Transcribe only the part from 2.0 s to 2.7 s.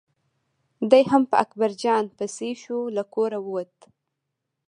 پسې